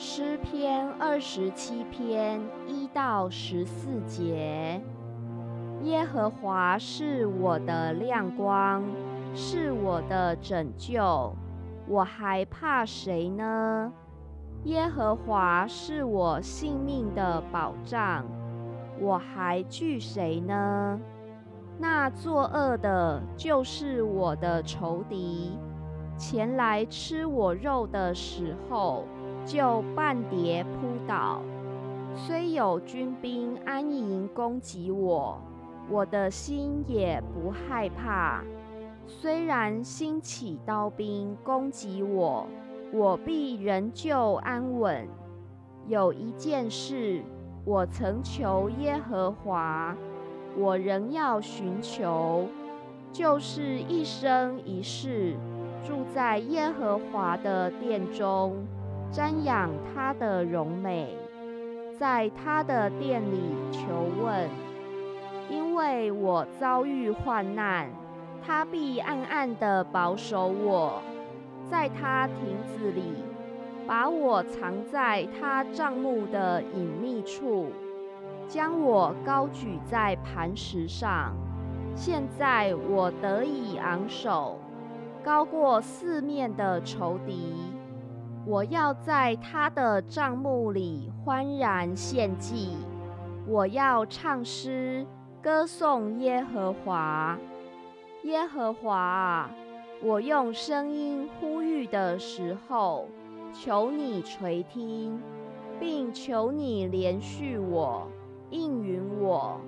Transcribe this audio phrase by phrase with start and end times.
[0.00, 4.80] 诗篇二十七篇一到十四节：
[5.82, 8.84] 耶和华是我的亮光，
[9.34, 11.34] 是我的拯救，
[11.88, 13.92] 我还怕谁呢？
[14.62, 18.24] 耶和华是我性命的保障，
[19.00, 21.00] 我还惧谁呢？
[21.76, 25.58] 那作恶的，就是我的仇敌，
[26.18, 29.04] 前来吃我肉的时候。
[29.46, 31.40] 就半跌扑倒，
[32.14, 35.40] 虽有军兵安营攻击我，
[35.88, 38.44] 我的心也不害怕。
[39.06, 42.46] 虽然兴起刀兵攻击我，
[42.92, 45.08] 我必仍旧安稳。
[45.86, 47.22] 有一件事，
[47.64, 49.96] 我曾求耶和华，
[50.58, 52.46] 我仍要寻求，
[53.10, 55.38] 就是一生一世
[55.88, 58.54] 住在耶和华的殿中。
[59.10, 61.16] 瞻仰他的荣美，
[61.98, 63.40] 在他的殿里
[63.72, 63.88] 求
[64.22, 64.46] 问，
[65.48, 67.88] 因为我遭遇患难，
[68.46, 71.00] 他必暗暗地保守我，
[71.70, 73.14] 在他亭子里
[73.86, 77.68] 把我藏在他帐幕的隐秘处，
[78.46, 81.34] 将我高举在磐石上。
[81.94, 84.58] 现在我得以昂首，
[85.28, 87.52] 高过四面的仇敌。
[88.46, 92.78] 我要在他的帐幕里欢然献祭，
[93.46, 95.06] 我要唱诗
[95.42, 97.38] 歌颂耶和华。
[98.22, 99.50] 耶和华，
[100.02, 103.06] 我用声音呼吁的时候，
[103.52, 105.20] 求你垂听，
[105.78, 108.08] 并求你连续我，
[108.48, 109.60] 应允我。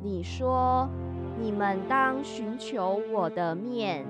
[0.00, 0.88] 你说，
[1.40, 4.06] 你们当寻求我的面，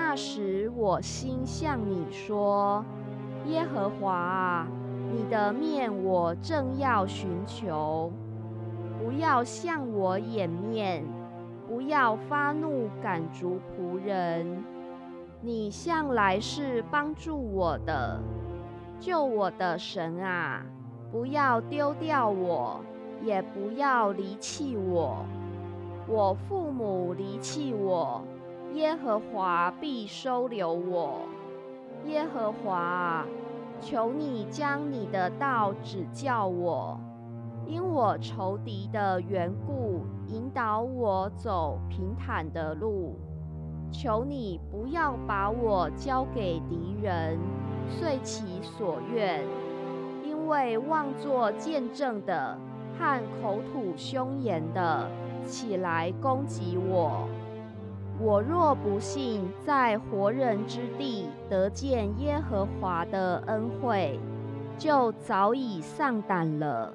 [0.00, 2.84] 那时我心向你说。
[3.48, 4.68] 耶和华啊，
[5.12, 8.12] 你的面我正要寻求，
[9.00, 11.04] 不要向我掩面，
[11.66, 14.62] 不要发怒赶逐仆人。
[15.40, 18.20] 你向来是帮助我的，
[19.00, 20.62] 救我的神啊！
[21.10, 22.80] 不要丢掉我，
[23.20, 25.24] 也不要离弃我。
[26.06, 28.22] 我父母离弃我，
[28.74, 31.20] 耶和华必收留我。
[32.04, 33.24] 耶和华，
[33.80, 36.98] 求你将你的道指教我，
[37.66, 43.16] 因我仇敌的缘故，引导我走平坦的路。
[43.90, 47.38] 求你不要把我交给敌人，
[47.88, 49.42] 遂其所愿，
[50.22, 52.56] 因为妄作见证的
[52.98, 55.10] 和口吐凶言的
[55.44, 57.26] 起来攻击我。
[58.20, 64.18] 我若不信在活人之地得见耶和华的恩惠，
[64.76, 66.92] 就早已丧胆了。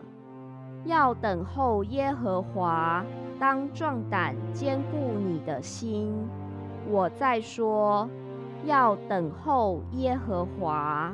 [0.84, 3.06] 要等候耶和华，
[3.40, 6.14] 当壮胆，坚固你的心。
[6.90, 8.10] 我再说，
[8.66, 11.14] 要等候耶和华。